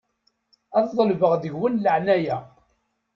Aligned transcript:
Ad 0.77 0.85
ḍelbeɣ 0.97 1.33
deg-wen 1.37 1.75
leεnaya. 1.83 2.37